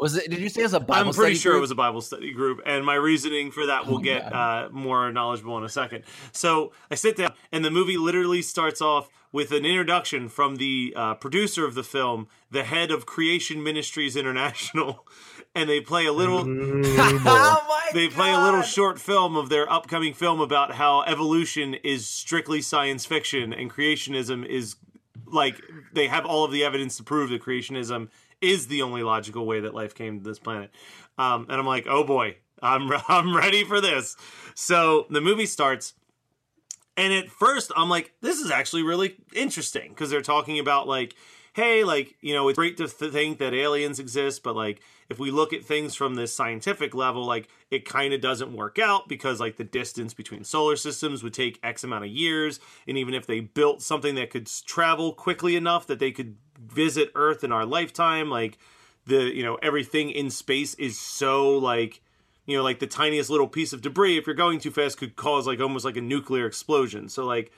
[0.00, 0.30] Was it?
[0.30, 2.00] Did you say it was a Bible I'm pretty study sure it was a Bible
[2.00, 5.68] study group, and my reasoning for that will Oh, get uh, more knowledgeable in a
[5.68, 6.04] second.
[6.32, 10.94] So I sit down, and the movie literally starts off with an introduction from the
[10.96, 15.06] uh, producer of the film, the head of Creation Ministries International,
[15.54, 16.38] and they play a little.
[16.48, 21.74] oh my They play a little short film of their upcoming film about how evolution
[21.74, 24.76] is strictly science fiction and creationism is
[25.32, 25.60] like
[25.92, 28.08] they have all of the evidence to prove that creationism
[28.40, 30.70] is the only logical way that life came to this planet.
[31.18, 34.16] Um, and I'm like, oh boy, I'm I'm ready for this.
[34.54, 35.94] So the movie starts,
[36.96, 41.14] and at first I'm like, this is actually really interesting because they're talking about like,
[41.52, 45.18] hey, like you know, it's great to th- think that aliens exist, but like if
[45.18, 49.08] we look at things from this scientific level, like it kind of doesn't work out
[49.08, 53.14] because like the distance between solar systems would take X amount of years, and even
[53.14, 57.52] if they built something that could travel quickly enough that they could visit Earth in
[57.52, 58.58] our lifetime, like
[59.06, 62.00] the you know everything in space is so like
[62.46, 65.16] you know like the tiniest little piece of debris if you're going too fast could
[65.16, 67.08] cause like almost like a nuclear explosion.
[67.08, 67.50] So like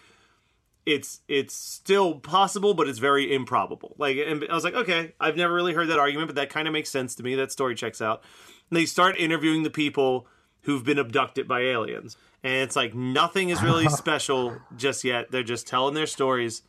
[0.84, 3.94] it's it's still possible, but it's very improbable.
[3.98, 6.66] Like, and I was like, okay, I've never really heard that argument, but that kind
[6.66, 7.34] of makes sense to me.
[7.34, 8.22] That story checks out.
[8.70, 10.26] And they start interviewing the people
[10.62, 15.30] who've been abducted by aliens, and it's like nothing is really special just yet.
[15.30, 16.62] They're just telling their stories,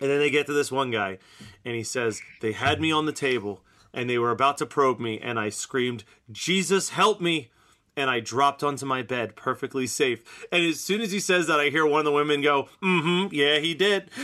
[0.00, 1.18] and then they get to this one guy,
[1.64, 5.00] and he says they had me on the table, and they were about to probe
[5.00, 7.50] me, and I screamed, "Jesus, help me!"
[7.98, 10.46] And I dropped onto my bed perfectly safe.
[10.52, 13.02] And as soon as he says that, I hear one of the women go, "Mm
[13.28, 14.10] hmm, yeah, he did."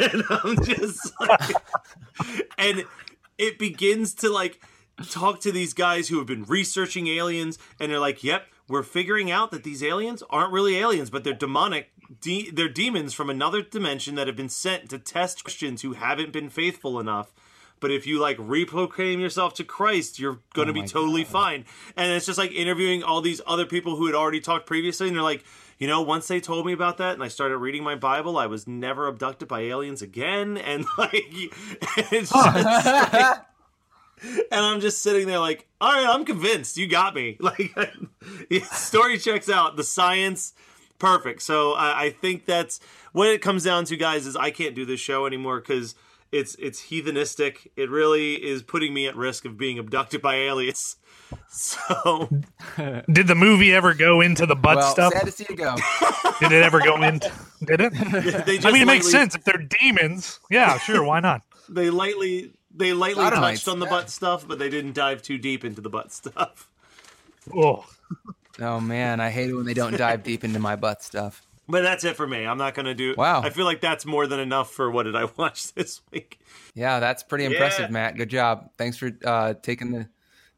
[0.00, 1.56] and I'm just like,
[2.58, 2.84] and
[3.38, 4.60] it begins to like
[5.10, 9.30] talk to these guys who have been researching aliens, and they're like, "Yep, we're figuring
[9.30, 13.62] out that these aliens aren't really aliens, but they're demonic." De- they're demons from another
[13.62, 17.32] dimension that have been sent to test Christians who haven't been faithful enough
[17.80, 21.32] but if you like reproclaim yourself to Christ, you're going to oh be totally God.
[21.32, 21.64] fine.
[21.96, 25.16] And it's just like interviewing all these other people who had already talked previously, and
[25.16, 25.44] they're like,
[25.78, 28.46] you know, once they told me about that and I started reading my Bible, I
[28.46, 30.56] was never abducted by aliens again.
[30.66, 31.12] And like,
[32.12, 33.42] it's just like,
[34.22, 36.76] and I'm just sitting there like, all right, I'm convinced.
[36.76, 37.38] You got me.
[37.40, 37.72] Like,
[38.72, 39.76] story checks out.
[39.76, 40.54] The science,
[40.98, 41.42] perfect.
[41.42, 42.80] So I, I think that's
[43.12, 44.26] what it comes down to, guys.
[44.26, 45.94] Is I can't do this show anymore because
[46.32, 47.68] it's it's heathenistic.
[47.76, 50.96] It really is putting me at risk of being abducted by aliens.
[51.48, 52.28] So,
[53.10, 55.12] did the movie ever go into the butt well, stuff?
[55.12, 55.74] Sad to see it go.
[56.40, 57.32] did it ever go into?
[57.64, 57.92] Did it?
[58.64, 60.38] I mean, it makes sense if they're demons.
[60.50, 61.02] Yeah, sure.
[61.02, 61.42] Why not?
[61.68, 63.90] They lightly they lightly touched on the yeah.
[63.90, 66.68] butt stuff, but they didn't dive too deep into the butt stuff.
[67.52, 67.84] Oh.
[68.60, 71.42] Oh man, I hate it when they don't dive deep into my butt stuff.
[71.68, 72.46] But that's it for me.
[72.46, 73.14] I'm not going to do.
[73.16, 73.42] Wow.
[73.42, 76.40] I feel like that's more than enough for what did I watch this week.
[76.74, 77.90] Yeah, that's pretty impressive, yeah.
[77.90, 78.16] Matt.
[78.16, 78.70] Good job.
[78.78, 80.08] Thanks for uh, taking the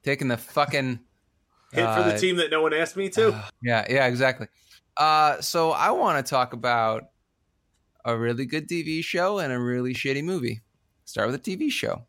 [0.02, 1.00] taking the fucking
[1.72, 3.32] hit uh, for the uh, team that no one asked me to.
[3.32, 4.48] Uh, yeah, yeah, exactly.
[4.96, 7.04] Uh, so I want to talk about
[8.04, 10.60] a really good TV show and a really shitty movie.
[11.04, 12.04] Start with a TV show.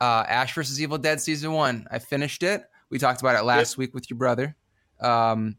[0.00, 1.86] Uh, Ash versus Evil Dead season one.
[1.90, 2.64] I finished it.
[2.90, 3.78] We talked about it last yep.
[3.78, 4.56] week with your brother.
[5.00, 5.56] Um,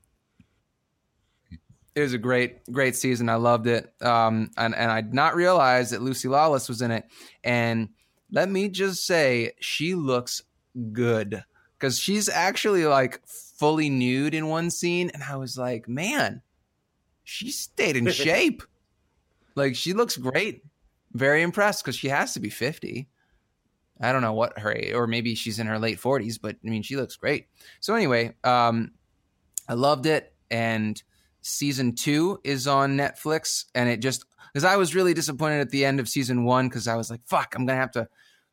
[1.97, 3.27] it was a great, great season.
[3.27, 3.91] I loved it.
[4.03, 7.05] Um, and, and I did not realize that Lucy Lawless was in it.
[7.43, 7.89] And
[8.31, 10.43] let me just say, she looks
[10.91, 15.09] good because she's actually like fully nude in one scene.
[15.11, 16.43] And I was like, man,
[17.23, 18.61] she stayed in shape.
[19.55, 20.61] like, she looks great.
[21.13, 23.07] Very impressed because she has to be 50.
[23.99, 26.69] I don't know what her age, or maybe she's in her late 40s, but I
[26.69, 27.47] mean, she looks great.
[27.79, 28.91] So, anyway, um,
[29.67, 30.35] I loved it.
[30.51, 31.01] And
[31.47, 35.85] season two is on Netflix, and it just because I was really disappointed at the
[35.85, 38.07] end of season one because I was like, "Fuck, I'm gonna have to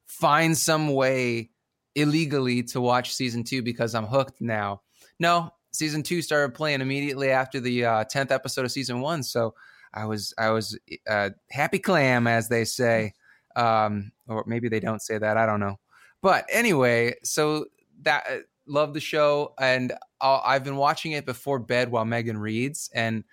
[0.06, 1.50] find some way
[1.94, 4.82] illegally to watch season two because I'm hooked now."
[5.18, 9.54] No, season two started playing immediately after the uh, tenth episode of season one, so
[9.92, 10.78] I was I was
[11.08, 13.12] uh, happy clam, as they say,
[13.56, 15.36] um, or maybe they don't say that.
[15.36, 15.78] I don't know,
[16.22, 17.66] but anyway, so
[18.02, 22.90] that love the show, and i have been watching it before bed while Megan reads,
[22.94, 23.24] and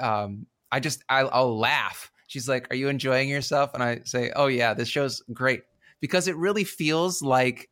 [0.00, 2.12] uh, um, I just I'll, I'll laugh.
[2.26, 5.62] She's like, "Are you enjoying yourself?" And I say, "Oh yeah, this show's great,"
[6.00, 7.68] because it really feels like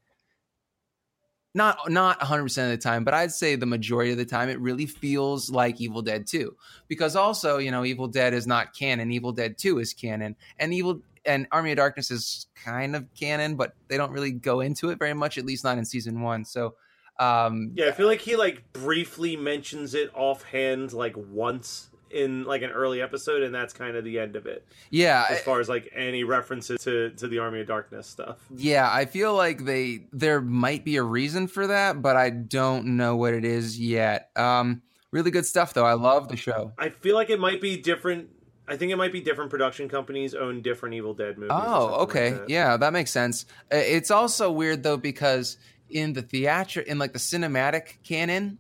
[1.55, 4.61] not not 100% of the time but i'd say the majority of the time it
[4.61, 6.55] really feels like evil dead 2
[6.89, 9.11] because also you know evil dead is not canon.
[9.11, 10.37] Evil dead 2 is canon.
[10.59, 14.61] And evil and army of darkness is kind of canon but they don't really go
[14.61, 16.75] into it very much at least not in season 1 so
[17.19, 22.63] um, yeah, I feel like he like briefly mentions it offhand, like once in like
[22.63, 24.67] an early episode, and that's kind of the end of it.
[24.91, 28.39] Yeah, as far as like any references to to the Army of Darkness stuff.
[28.55, 32.97] Yeah, I feel like they there might be a reason for that, but I don't
[32.97, 34.31] know what it is yet.
[34.37, 35.87] Um, really good stuff though.
[35.87, 36.73] I love the show.
[36.79, 38.31] I feel like it might be different.
[38.67, 41.53] I think it might be different production companies own different Evil Dead movies.
[41.53, 42.51] Oh, okay, like that.
[42.51, 43.47] yeah, that makes sense.
[43.71, 45.57] It's also weird though because
[45.91, 48.59] in the theater in like the cinematic canon,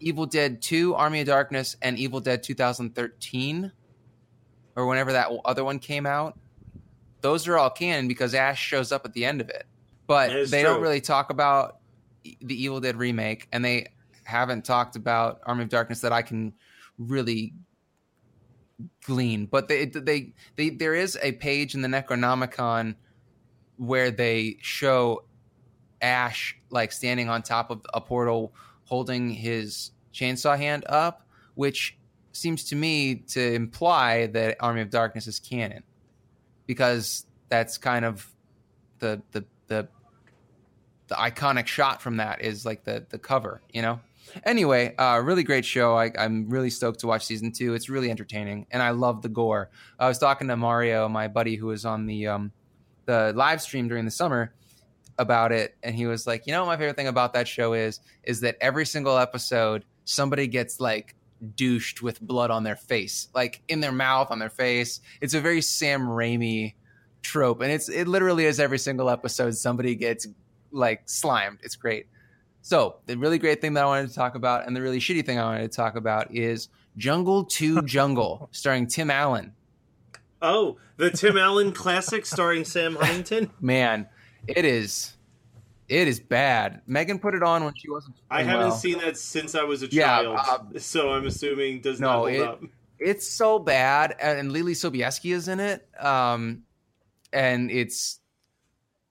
[0.00, 3.72] Evil Dead 2, Army of Darkness, and Evil Dead 2013,
[4.76, 6.38] or whenever that other one came out,
[7.20, 9.64] those are all canon because Ash shows up at the end of it.
[10.06, 10.62] But they true.
[10.62, 11.78] don't really talk about
[12.22, 13.88] the Evil Dead remake, and they
[14.24, 16.52] haven't talked about Army of Darkness that I can
[16.98, 17.54] really
[19.06, 19.46] glean.
[19.46, 22.96] But they, they, they, there is a page in the Necronomicon
[23.76, 25.24] where they show
[26.00, 28.52] Ash like standing on top of a portal
[28.84, 31.96] holding his chainsaw hand up, which
[32.32, 35.82] seems to me to imply that Army of Darkness is canon.
[36.66, 38.30] Because that's kind of
[38.98, 39.88] the the the
[41.08, 44.00] the iconic shot from that is like the the cover, you know?
[44.44, 45.96] Anyway, uh, really great show.
[45.96, 47.74] I, I'm really stoked to watch season two.
[47.74, 49.70] It's really entertaining, and I love the gore.
[49.98, 52.52] I was talking to Mario, my buddy, who was on the um,
[53.04, 54.54] the live stream during the summer
[55.18, 57.72] about it, and he was like, "You know, what my favorite thing about that show
[57.72, 61.14] is is that every single episode, somebody gets like
[61.56, 65.00] douched with blood on their face, like in their mouth, on their face.
[65.20, 66.74] It's a very Sam Raimi
[67.22, 70.26] trope, and it's it literally is every single episode somebody gets
[70.70, 71.58] like slimed.
[71.62, 72.06] It's great.
[72.62, 75.26] So the really great thing that I wanted to talk about, and the really shitty
[75.26, 79.52] thing I wanted to talk about is Jungle to Jungle, starring Tim Allen.
[80.40, 83.50] Oh, the Tim Allen classic starring Sam Huntington.
[83.60, 84.08] Man,
[84.48, 85.16] it is
[85.88, 86.80] it is bad.
[86.86, 88.16] Megan put it on when she wasn't.
[88.30, 88.76] I haven't well.
[88.76, 90.38] seen that since I was a Yeah, child,
[90.74, 92.62] uh, so I'm assuming does no, not hold it- up.
[92.98, 96.62] It's so bad, and Leelee Sobieski is in it, um,
[97.32, 98.20] and it's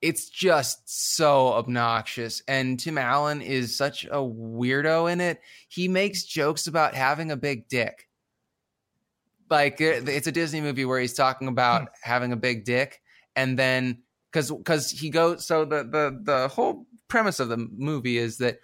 [0.01, 2.41] it's just so obnoxious.
[2.47, 5.41] And Tim Allen is such a weirdo in it.
[5.67, 8.07] He makes jokes about having a big dick.
[9.49, 13.01] Like it's a Disney movie where he's talking about having a big dick,
[13.35, 14.02] and then
[14.33, 18.59] because because he goes so the the the whole premise of the movie is that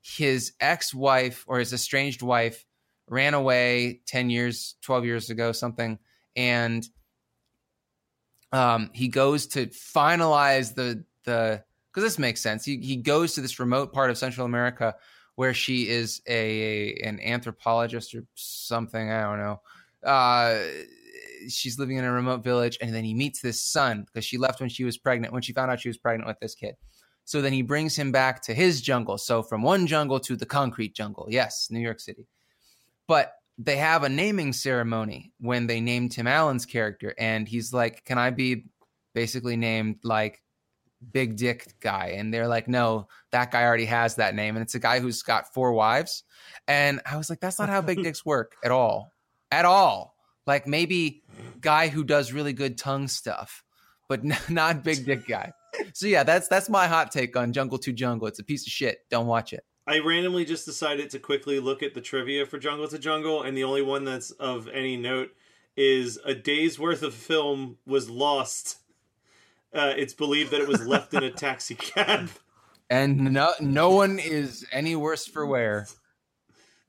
[0.00, 2.64] his ex-wife or his estranged wife
[3.06, 5.98] ran away 10 years 12 years ago something
[6.36, 6.88] and
[8.52, 11.62] um he goes to finalize the the
[11.92, 12.64] because this makes sense.
[12.64, 14.94] He, he goes to this remote part of central america
[15.34, 19.60] where she is a an anthropologist or something i don't know.
[20.02, 20.58] Uh
[21.48, 24.60] she's living in a remote village and then he meets this son because she left
[24.60, 26.74] when she was pregnant when she found out she was pregnant with this kid
[27.24, 30.46] so then he brings him back to his jungle so from one jungle to the
[30.46, 32.26] concrete jungle yes new york city
[33.06, 38.04] but they have a naming ceremony when they name Tim Allen's character, and he's like,
[38.06, 38.64] "Can I be
[39.14, 40.42] basically named like
[41.12, 44.74] Big Dick Guy?" And they're like, "No, that guy already has that name, and it's
[44.74, 46.24] a guy who's got four wives."
[46.66, 49.12] And I was like, "That's not how big dicks work at all,
[49.50, 50.16] at all.
[50.46, 51.22] Like maybe
[51.60, 53.64] guy who does really good tongue stuff,
[54.08, 55.52] but n- not Big Dick Guy."
[55.92, 58.28] So yeah, that's that's my hot take on Jungle to Jungle.
[58.28, 58.98] It's a piece of shit.
[59.10, 59.64] Don't watch it.
[59.86, 63.56] I randomly just decided to quickly look at the trivia for Jungle to Jungle, and
[63.56, 65.30] the only one that's of any note
[65.76, 68.78] is a day's worth of film was lost.
[69.72, 72.28] Uh, it's believed that it was left in a taxi cab.
[72.88, 75.86] And no no one is any worse for wear.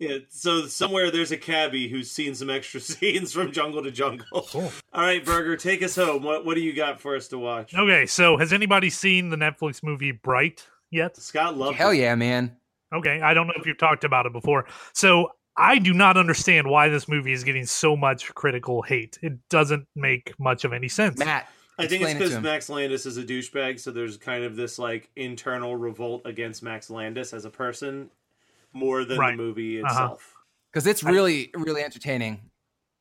[0.02, 4.48] Yeah, so somewhere there's a cabbie who's seen some extra scenes from Jungle to Jungle.
[4.52, 6.24] All right, Burger, take us home.
[6.24, 7.76] What what do you got for us to watch?
[7.76, 11.18] Okay, so has anybody seen the Netflix movie Bright yet?
[11.18, 11.98] Scott loved Hell it.
[11.98, 12.58] yeah, man.
[12.92, 14.66] Okay, I don't know if you've talked about it before.
[14.92, 19.20] So I do not understand why this movie is getting so much critical hate.
[19.22, 21.20] It doesn't make much of any sense.
[21.20, 21.48] Matt,
[21.78, 22.44] I think it's explain it because.
[22.44, 26.90] Max Landis is a douchebag, so there's kind of this like internal revolt against Max
[26.90, 28.10] Landis as a person
[28.74, 29.32] more than Right.
[29.38, 29.90] the movie Uh-huh.
[29.92, 30.34] itself.
[30.72, 32.50] because it's really really entertaining.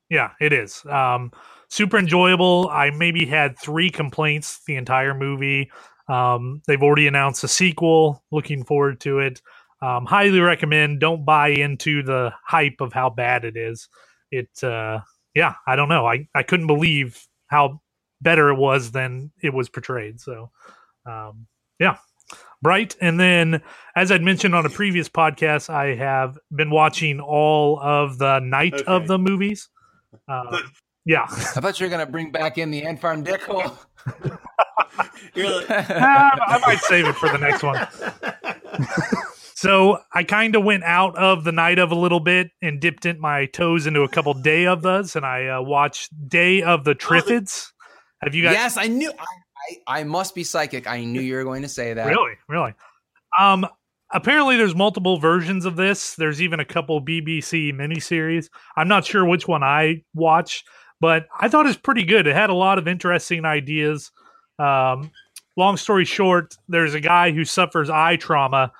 [0.08, 0.84] Yeah, it is.
[0.86, 1.30] Um,
[1.68, 2.68] super enjoyable.
[2.72, 5.70] I maybe had three complaints the entire movie.
[6.08, 8.24] Um, they've already announced a sequel.
[8.32, 9.40] Looking forward to it.
[9.80, 10.98] Um, highly recommend.
[10.98, 13.88] Don't buy into the hype of how bad it is.
[14.32, 15.00] It, uh,
[15.34, 16.06] yeah, I don't know.
[16.06, 17.80] I, I couldn't believe how
[18.20, 20.20] better it was than it was portrayed.
[20.20, 20.50] So,
[21.06, 21.46] um,
[21.78, 21.98] yeah,
[22.62, 22.96] bright.
[23.00, 23.62] And then,
[23.96, 28.74] as I'd mentioned on a previous podcast, I have been watching all of the Night
[28.74, 28.84] Okay.
[28.86, 29.68] of the movies.
[30.28, 30.58] Uh,
[31.04, 33.40] yeah, I thought you were gonna bring back in the Ant Farm Dick.
[35.34, 37.86] You're like, Ah, I might save it for the next one.
[39.54, 43.04] So I kind of went out of the night of a little bit and dipped
[43.04, 46.84] in my toes into a couple day of those, and I uh, watched Day of
[46.84, 47.66] the Triffids.
[48.22, 49.12] Have you guys yes, I knew.
[49.68, 50.86] I, I, must be psychic.
[50.86, 52.06] I knew you were going to say that.
[52.06, 52.74] Really, really.
[53.38, 53.66] Um,
[54.12, 56.14] apparently, there's multiple versions of this.
[56.14, 58.48] There's even a couple BBC miniseries.
[58.76, 60.66] I'm not sure which one I watched,
[61.00, 62.26] but I thought it was pretty good.
[62.26, 64.10] It had a lot of interesting ideas.
[64.58, 65.10] Um,
[65.56, 68.72] long story short, there's a guy who suffers eye trauma,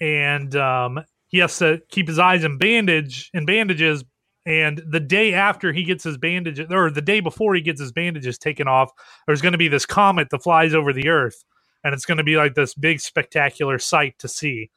[0.00, 4.04] and um, he has to keep his eyes in bandage in bandages.
[4.44, 7.92] And the day after he gets his bandages, or the day before he gets his
[7.92, 8.90] bandages taken off,
[9.26, 11.44] there's going to be this comet that flies over the Earth
[11.84, 14.70] and it's going to be like this big spectacular sight to see.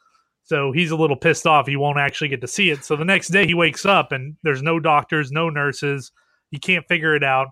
[0.43, 2.83] So he's a little pissed off he won't actually get to see it.
[2.83, 6.11] So the next day he wakes up and there's no doctors, no nurses.
[6.51, 7.47] He can't figure it out.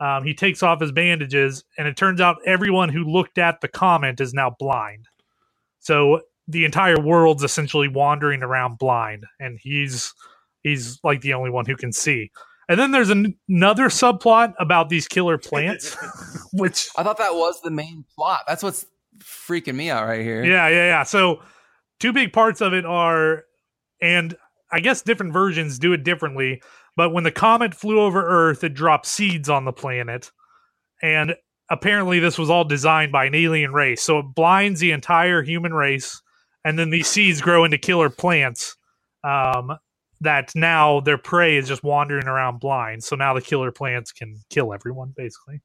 [0.00, 3.68] Um, he takes off his bandages, and it turns out everyone who looked at the
[3.68, 5.06] comet is now blind.
[5.78, 10.12] So the entire world's essentially wandering around blind, and he's
[10.62, 12.30] he's like the only one who can see.
[12.68, 15.96] And then there's an- another subplot about these killer plants,
[16.52, 18.42] which I thought that was the main plot.
[18.46, 18.86] That's what's
[19.18, 20.44] freaking me out right here.
[20.44, 21.02] Yeah, yeah, yeah.
[21.02, 21.42] So
[22.00, 23.44] two big parts of it are
[24.00, 24.36] and
[24.72, 26.62] I guess different versions do it differently.
[26.96, 30.30] But when the comet flew over Earth, it dropped seeds on the planet,
[31.02, 31.34] and
[31.70, 34.02] apparently this was all designed by an alien race.
[34.02, 36.20] So it blinds the entire human race,
[36.64, 38.76] and then these seeds grow into killer plants.
[39.24, 39.78] Um,
[40.22, 43.04] that now their prey is just wandering around blind.
[43.04, 45.60] So now the killer plants can kill everyone, basically.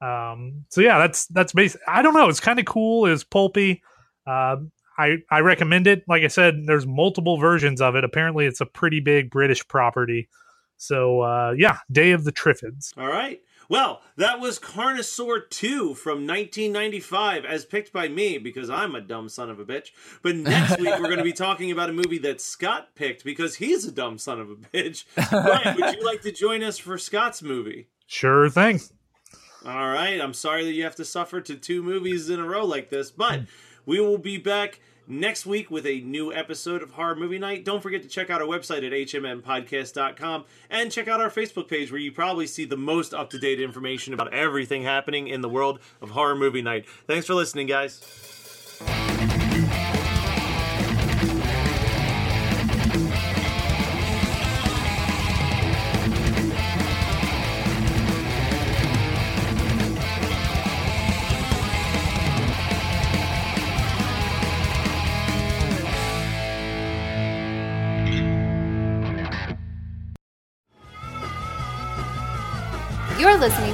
[0.00, 1.80] Um, so yeah, that's that's basic.
[1.88, 2.28] I don't know.
[2.28, 3.06] It's kind of cool.
[3.06, 3.82] It's pulpy.
[4.26, 4.56] Uh,
[4.98, 6.04] I I recommend it.
[6.06, 8.04] Like I said, there's multiple versions of it.
[8.04, 10.28] Apparently, it's a pretty big British property.
[10.76, 12.96] So uh, yeah, Day of the Triffids.
[12.96, 13.40] All right.
[13.68, 19.28] Well, that was Carnosaur 2 from 1995, as picked by me because I'm a dumb
[19.28, 19.90] son of a bitch.
[20.22, 23.56] But next week, we're going to be talking about a movie that Scott picked because
[23.56, 25.04] he's a dumb son of a bitch.
[25.30, 27.88] Brian, would you like to join us for Scott's movie?
[28.06, 28.80] Sure thing.
[29.64, 30.20] All right.
[30.20, 33.10] I'm sorry that you have to suffer to two movies in a row like this,
[33.10, 33.40] but
[33.86, 37.64] we will be back next week with a new episode of Horror Movie Night.
[37.64, 41.90] Don't forget to check out our website at hmmpodcast.com and check out our Facebook page
[41.90, 45.48] where you probably see the most up to date information about everything happening in the
[45.48, 46.86] world of Horror Movie Night.
[47.06, 48.33] Thanks for listening, guys.